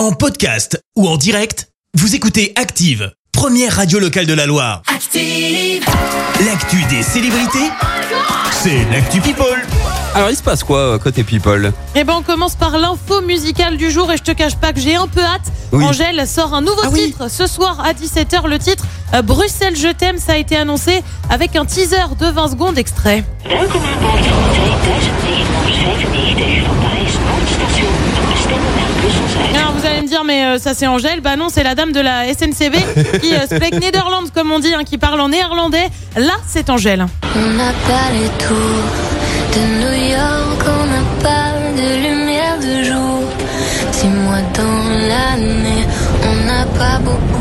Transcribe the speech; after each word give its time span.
En 0.00 0.12
podcast 0.12 0.80
ou 0.96 1.06
en 1.06 1.18
direct, 1.18 1.68
vous 1.92 2.14
écoutez 2.14 2.54
Active, 2.56 3.12
première 3.32 3.76
radio 3.76 3.98
locale 3.98 4.24
de 4.24 4.32
la 4.32 4.46
Loire. 4.46 4.80
Active. 4.86 5.84
L'actu 6.46 6.82
des 6.88 7.02
célébrités, 7.02 7.68
c'est 8.50 8.82
l'actu 8.90 9.20
People. 9.20 9.44
Alors 10.14 10.30
il 10.30 10.36
se 10.36 10.42
passe 10.42 10.64
quoi 10.64 10.78
euh, 10.78 10.98
côté 10.98 11.22
people 11.22 11.70
Eh 11.94 12.04
ben 12.04 12.14
on 12.16 12.22
commence 12.22 12.54
par 12.56 12.78
l'info 12.78 13.20
musicale 13.20 13.76
du 13.76 13.90
jour 13.90 14.10
et 14.10 14.16
je 14.16 14.22
te 14.22 14.30
cache 14.30 14.56
pas 14.56 14.72
que 14.72 14.80
j'ai 14.80 14.94
un 14.96 15.06
peu 15.06 15.20
hâte. 15.20 15.52
Oui. 15.72 15.84
Angèle 15.84 16.26
sort 16.26 16.54
un 16.54 16.62
nouveau 16.62 16.80
Ah 16.82 16.88
oui. 16.90 17.08
titre 17.12 17.28
ce 17.30 17.46
soir 17.46 17.78
à 17.84 17.92
17h. 17.92 18.46
Le 18.48 18.58
titre 18.58 18.86
euh, 19.12 19.20
Bruxelles 19.20 19.76
je 19.76 19.88
t'aime, 19.88 20.16
ça 20.16 20.32
a 20.32 20.36
été 20.38 20.56
annoncé 20.56 21.02
avec 21.28 21.56
un 21.56 21.66
teaser 21.66 22.06
de 22.18 22.24
20 22.26 22.48
secondes 22.52 22.78
extrait. 22.78 23.22
Welkom 23.44 23.82
aan 23.84 24.00
boord 24.00 24.24
van 24.24 24.48
2097 24.54 26.64
van 26.64 26.76
Parijs 26.80 27.12
Noordstation. 27.28 27.88
De 28.14 28.20
bestemming 28.32 28.74
naar 28.76 28.90
Brussel 29.00 29.28
Zuid. 29.28 29.56
Alors 29.56 29.72
vous 29.76 29.84
allez 29.86 30.00
me 30.02 30.08
dire 30.08 30.24
mais 30.40 30.46
euh, 30.46 30.58
ça 30.58 30.72
c'est 30.74 30.86
Angèle, 30.86 31.20
bah 31.20 31.36
non 31.36 31.48
c'est 31.50 31.62
la 31.62 31.74
dame 31.74 31.92
de 31.92 32.00
la 32.00 32.24
SNCB 32.32 32.74
qui 33.20 33.34
euh, 33.34 33.44
spreekt 33.44 33.80
Nederlands 33.80 34.28
comme 34.34 34.50
on 34.50 34.58
dit, 34.58 34.72
hein, 34.74 34.84
qui 34.84 34.96
parle 34.96 35.20
en 35.20 35.28
néerlandais. 35.28 35.88
Là 36.16 36.34
c'est 36.46 36.70
Angèle. 36.70 37.06
On 37.36 37.50
n'a 37.58 37.72
pas 37.88 38.08
les 38.12 38.28
tours 38.46 38.88
de 39.54 39.60
New 39.80 40.10
York, 40.12 40.62
on 40.66 40.86
n'a 40.86 41.04
pas 41.22 41.52
de 41.76 42.08
lumière 42.08 42.58
de 42.58 42.84
jour. 42.84 43.22
Six 43.92 44.08
mois 44.08 44.40
dans 44.54 45.08
l'année, 45.08 45.84
on 46.24 46.46
n'a 46.46 46.64
pas 46.78 46.98
beaucoup. 47.00 47.39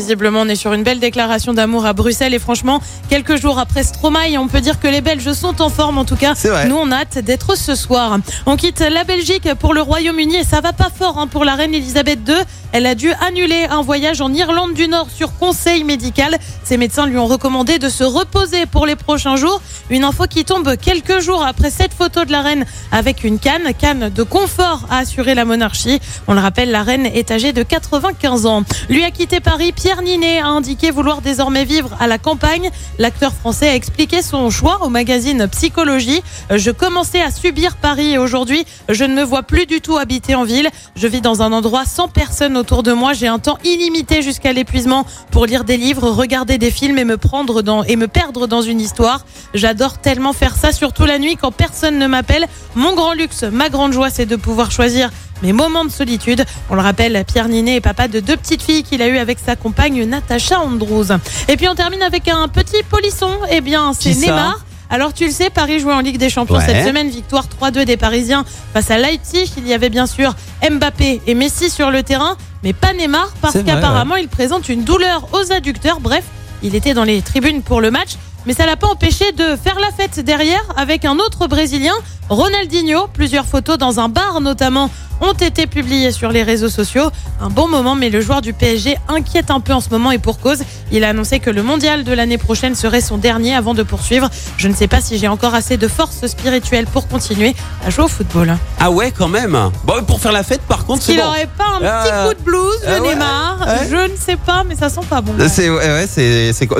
Visiblement, 0.00 0.40
on 0.40 0.48
est 0.48 0.56
sur 0.56 0.72
une 0.72 0.82
belle 0.82 0.98
déclaration 0.98 1.52
d'amour 1.52 1.84
à 1.84 1.92
Bruxelles 1.92 2.32
et 2.32 2.38
franchement, 2.38 2.80
quelques 3.10 3.36
jours 3.36 3.58
après 3.58 3.82
Stromae, 3.82 4.38
on 4.38 4.48
peut 4.48 4.62
dire 4.62 4.80
que 4.80 4.88
les 4.88 5.02
Belges 5.02 5.30
sont 5.34 5.60
en 5.60 5.68
forme 5.68 5.98
en 5.98 6.06
tout 6.06 6.16
cas. 6.16 6.32
Nous, 6.66 6.74
on 6.74 6.90
a 6.90 7.00
hâte 7.02 7.18
d'être 7.18 7.54
ce 7.54 7.74
soir. 7.74 8.16
On 8.46 8.56
quitte 8.56 8.80
la 8.80 9.04
Belgique 9.04 9.52
pour 9.58 9.74
le 9.74 9.82
Royaume-Uni 9.82 10.36
et 10.36 10.44
ça 10.44 10.62
va 10.62 10.72
pas 10.72 10.88
fort 10.88 11.18
hein, 11.18 11.26
pour 11.26 11.44
la 11.44 11.54
reine 11.54 11.74
Elisabeth 11.74 12.20
II. 12.26 12.34
Elle 12.72 12.86
a 12.86 12.94
dû 12.94 13.12
annuler 13.20 13.66
un 13.68 13.82
voyage 13.82 14.22
en 14.22 14.32
Irlande 14.32 14.72
du 14.74 14.88
Nord 14.88 15.08
sur 15.14 15.36
conseil 15.36 15.84
médical. 15.84 16.38
Ses 16.64 16.78
médecins 16.78 17.06
lui 17.06 17.18
ont 17.18 17.26
recommandé 17.26 17.78
de 17.78 17.88
se 17.88 18.04
reposer 18.04 18.64
pour 18.64 18.86
les 18.86 18.96
prochains 18.96 19.36
jours. 19.36 19.60
Une 19.90 20.04
info 20.04 20.24
qui 20.30 20.44
tombe 20.44 20.76
quelques 20.76 21.20
jours 21.20 21.44
après 21.44 21.70
cette 21.70 21.92
photo 21.92 22.24
de 22.24 22.32
la 22.32 22.42
reine 22.42 22.64
avec 22.92 23.24
une 23.24 23.38
canne, 23.38 23.74
canne 23.76 24.08
de 24.08 24.22
confort 24.22 24.86
à 24.88 24.98
assurer 24.98 25.34
la 25.34 25.44
monarchie. 25.44 26.00
On 26.28 26.32
le 26.32 26.40
rappelle, 26.40 26.70
la 26.70 26.84
reine 26.84 27.06
est 27.06 27.30
âgée 27.32 27.52
de 27.52 27.62
95 27.62 28.46
ans. 28.46 28.62
Lui 28.88 29.04
a 29.04 29.10
quitté 29.10 29.40
Paris. 29.40 29.72
Pierre 29.72 29.89
Ninet 29.98 30.38
a 30.38 30.46
indiqué 30.46 30.90
vouloir 30.90 31.20
désormais 31.20 31.64
vivre 31.64 31.90
à 32.00 32.06
la 32.06 32.18
campagne. 32.18 32.70
L'acteur 32.98 33.32
français 33.32 33.68
a 33.68 33.74
expliqué 33.74 34.22
son 34.22 34.48
choix 34.48 34.78
au 34.82 34.88
magazine 34.88 35.48
Psychologie. 35.48 36.22
Je 36.54 36.70
commençais 36.70 37.20
à 37.20 37.30
subir 37.30 37.76
Paris 37.76 38.12
et 38.12 38.18
aujourd'hui, 38.18 38.64
je 38.88 39.04
ne 39.04 39.14
me 39.14 39.22
vois 39.22 39.42
plus 39.42 39.66
du 39.66 39.80
tout 39.80 39.96
habiter 39.96 40.34
en 40.34 40.44
ville. 40.44 40.68
Je 40.96 41.06
vis 41.06 41.20
dans 41.20 41.42
un 41.42 41.52
endroit 41.52 41.84
sans 41.84 42.08
personne 42.08 42.56
autour 42.56 42.82
de 42.82 42.92
moi. 42.92 43.12
J'ai 43.12 43.26
un 43.26 43.38
temps 43.38 43.58
illimité 43.64 44.22
jusqu'à 44.22 44.52
l'épuisement 44.52 45.04
pour 45.30 45.44
lire 45.44 45.64
des 45.64 45.76
livres, 45.76 46.08
regarder 46.08 46.56
des 46.56 46.70
films 46.70 46.98
et 46.98 47.04
me 47.04 47.16
prendre 47.16 47.60
dans 47.62 47.82
et 47.82 47.96
me 47.96 48.08
perdre 48.08 48.46
dans 48.46 48.62
une 48.62 48.80
histoire. 48.80 49.26
J'adore 49.52 49.98
tellement 49.98 50.32
faire 50.32 50.56
ça, 50.56 50.72
surtout 50.72 51.04
la 51.04 51.18
nuit 51.18 51.36
quand 51.36 51.52
personne 51.52 51.98
ne 51.98 52.06
m'appelle. 52.06 52.46
Mon 52.76 52.94
grand 52.94 53.12
luxe, 53.12 53.42
ma 53.42 53.68
grande 53.68 53.92
joie, 53.92 54.10
c'est 54.10 54.26
de 54.26 54.36
pouvoir 54.36 54.70
choisir 54.70 55.10
mes 55.42 55.52
moments 55.52 55.84
de 55.84 55.90
solitude. 55.90 56.44
On 56.68 56.74
le 56.74 56.80
rappelle, 56.82 57.24
Pierre 57.26 57.48
Ninet 57.48 57.76
est 57.76 57.80
papa 57.80 58.08
de 58.08 58.20
deux 58.20 58.36
petites 58.36 58.62
filles 58.62 58.82
qu'il 58.82 59.02
a 59.02 59.08
eues 59.08 59.18
avec 59.18 59.38
sa 59.38 59.56
compagne 59.56 60.04
Natacha 60.04 60.58
Andrews. 60.60 61.06
Et 61.48 61.56
puis 61.56 61.68
on 61.68 61.74
termine 61.74 62.02
avec 62.02 62.28
un 62.28 62.48
petit 62.48 62.82
polisson. 62.88 63.30
Eh 63.50 63.60
bien, 63.60 63.92
c'est 63.92 64.14
Neymar. 64.14 64.60
Alors 64.92 65.14
tu 65.14 65.24
le 65.24 65.30
sais, 65.30 65.50
Paris 65.50 65.78
jouait 65.78 65.92
en 65.94 66.00
Ligue 66.00 66.18
des 66.18 66.30
Champions 66.30 66.56
Ouais. 66.56 66.66
cette 66.66 66.84
semaine, 66.84 67.08
victoire 67.10 67.44
3-2 67.46 67.84
des 67.84 67.96
Parisiens 67.96 68.44
face 68.74 68.90
à 68.90 68.98
Leipzig. 68.98 69.52
Il 69.56 69.68
y 69.68 69.72
avait 69.72 69.88
bien 69.88 70.06
sûr 70.06 70.34
Mbappé 70.68 71.20
et 71.28 71.34
Messi 71.34 71.70
sur 71.70 71.92
le 71.92 72.02
terrain, 72.02 72.36
mais 72.64 72.72
pas 72.72 72.92
Neymar 72.92 73.28
parce 73.40 73.62
qu'apparemment 73.62 74.16
il 74.16 74.26
présente 74.28 74.68
une 74.68 74.82
douleur 74.82 75.28
aux 75.32 75.52
adducteurs. 75.52 76.00
Bref, 76.00 76.24
il 76.64 76.74
était 76.74 76.92
dans 76.92 77.04
les 77.04 77.22
tribunes 77.22 77.62
pour 77.62 77.80
le 77.80 77.92
match, 77.92 78.16
mais 78.46 78.54
ça 78.54 78.66
l'a 78.66 78.76
pas 78.76 78.88
empêché 78.88 79.32
de 79.32 79.56
faire 79.56 79.78
la 79.80 79.90
fête 79.90 80.20
derrière 80.20 80.62
avec 80.76 81.04
un 81.04 81.18
autre 81.18 81.46
Brésilien, 81.46 81.94
Ronaldinho. 82.28 83.06
Plusieurs 83.12 83.46
photos 83.46 83.78
dans 83.78 84.00
un 84.00 84.08
bar 84.08 84.40
notamment 84.40 84.90
ont 85.20 85.32
été 85.32 85.66
publiées 85.66 86.12
sur 86.12 86.30
les 86.30 86.42
réseaux 86.42 86.68
sociaux. 86.68 87.10
Un 87.40 87.50
bon 87.50 87.68
moment, 87.68 87.94
mais 87.94 88.08
le 88.08 88.20
joueur 88.20 88.40
du 88.40 88.52
PSG 88.52 88.96
inquiète 89.08 89.50
un 89.50 89.60
peu 89.60 89.72
en 89.74 89.80
ce 89.80 89.90
moment 89.90 90.10
et 90.12 90.18
pour 90.18 90.40
cause. 90.40 90.62
Il 90.92 91.04
a 91.04 91.10
annoncé 91.10 91.40
que 91.40 91.50
le 91.50 91.62
mondial 91.62 92.04
de 92.04 92.12
l'année 92.12 92.38
prochaine 92.38 92.74
serait 92.74 93.00
son 93.00 93.18
dernier 93.18 93.54
avant 93.54 93.74
de 93.74 93.82
poursuivre. 93.82 94.30
Je 94.56 94.68
ne 94.68 94.74
sais 94.74 94.88
pas 94.88 95.00
si 95.00 95.18
j'ai 95.18 95.28
encore 95.28 95.54
assez 95.54 95.76
de 95.76 95.88
force 95.88 96.26
spirituelle 96.26 96.86
pour 96.86 97.06
continuer 97.06 97.54
à 97.84 97.90
jouer 97.90 98.04
au 98.04 98.08
football. 98.08 98.56
Ah 98.78 98.90
ouais 98.90 99.12
quand 99.16 99.28
même 99.28 99.58
Bon 99.84 100.02
pour 100.04 100.20
faire 100.20 100.32
la 100.32 100.42
fête 100.42 100.62
par 100.62 100.86
contre 100.86 101.02
c'est 101.02 101.16
bon. 101.16 101.24
aurait 101.24 101.48
pas 101.58 101.64
un 101.74 101.80
petit 101.80 102.28
coup 102.28 102.34
de 102.40 102.44
blues, 102.44 102.80
le 102.86 103.00
ouais, 103.00 103.08
Neymar 103.10 103.58
ouais. 103.60 103.88
Je 103.90 104.12
ne 104.12 104.16
sais 104.16 104.36
pas, 104.36 104.64
mais 104.66 104.74
ça 104.74 104.88
sent 104.88 105.00
pas 105.08 105.20
bon. 105.20 105.34
C'est 105.48 105.68
ouais, 105.68 106.06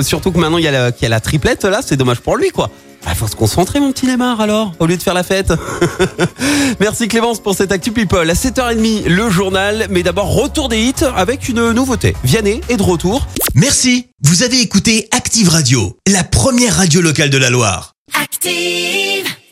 surtout 0.03 0.33
que 0.33 0.39
maintenant 0.39 0.59
il 0.59 0.65
y 0.65 0.69
a 0.69 0.71
la, 0.71 0.91
y 1.01 1.05
a 1.05 1.09
la 1.09 1.21
triplette 1.21 1.50
là, 1.65 1.81
c'est 1.85 1.97
dommage 1.97 2.21
pour 2.21 2.37
lui 2.37 2.51
quoi. 2.51 2.71
Il 3.09 3.15
faut 3.15 3.27
se 3.27 3.37
concentrer 3.37 3.81
mon 3.81 3.93
petit 3.93 4.07
Neymar 4.07 4.41
alors, 4.41 4.73
au 4.79 4.87
lieu 4.87 4.97
de 4.97 5.03
faire 5.03 5.15
la 5.15 5.23
fête. 5.23 5.53
Merci 6.81 7.09
Clémence 7.09 7.41
pour 7.41 7.55
cette 7.55 7.73
Actu 7.73 7.93
People. 7.93 8.29
À 8.29 8.35
7h30, 8.35 9.09
le 9.09 9.31
journal, 9.31 9.87
mais 9.91 10.03
d'abord 10.03 10.35
retour 10.35 10.69
des 10.69 10.81
hits 10.81 11.05
avec 11.17 11.49
une 11.49 11.73
nouveauté. 11.73 12.15
Vianney 12.25 12.61
est 12.69 12.77
de 12.77 12.83
retour. 12.83 13.27
Merci, 13.55 14.09
vous 14.23 14.43
avez 14.43 14.61
écouté 14.61 15.09
Active 15.13 15.49
Radio, 15.49 15.97
la 16.07 16.25
première 16.25 16.77
radio 16.77 17.01
locale 17.01 17.31
de 17.31 17.39
la 17.39 17.51
Loire. 17.51 17.95
Active. 18.21 19.40